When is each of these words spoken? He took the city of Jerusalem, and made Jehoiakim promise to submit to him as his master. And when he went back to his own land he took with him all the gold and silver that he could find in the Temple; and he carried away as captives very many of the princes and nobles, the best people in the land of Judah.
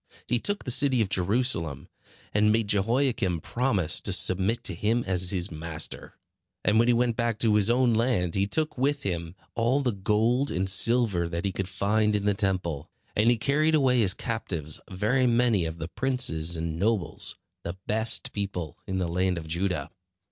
He 0.25 0.39
took 0.39 0.63
the 0.65 0.71
city 0.71 0.99
of 1.03 1.09
Jerusalem, 1.09 1.87
and 2.33 2.51
made 2.51 2.67
Jehoiakim 2.69 3.41
promise 3.41 4.01
to 4.01 4.11
submit 4.11 4.63
to 4.63 4.73
him 4.73 5.03
as 5.05 5.29
his 5.29 5.51
master. 5.51 6.15
And 6.65 6.79
when 6.79 6.87
he 6.87 6.93
went 6.95 7.15
back 7.15 7.37
to 7.37 7.53
his 7.53 7.69
own 7.69 7.93
land 7.93 8.33
he 8.33 8.47
took 8.47 8.79
with 8.79 9.03
him 9.03 9.35
all 9.53 9.79
the 9.79 9.91
gold 9.91 10.49
and 10.49 10.67
silver 10.67 11.27
that 11.29 11.45
he 11.45 11.51
could 11.51 11.69
find 11.69 12.15
in 12.15 12.25
the 12.25 12.33
Temple; 12.33 12.89
and 13.15 13.29
he 13.29 13.37
carried 13.37 13.75
away 13.75 14.01
as 14.01 14.15
captives 14.15 14.79
very 14.89 15.27
many 15.27 15.65
of 15.65 15.77
the 15.77 15.87
princes 15.87 16.57
and 16.57 16.79
nobles, 16.79 17.37
the 17.61 17.77
best 17.85 18.33
people 18.33 18.79
in 18.87 18.97
the 18.97 19.07
land 19.07 19.37
of 19.37 19.45
Judah. 19.45 19.91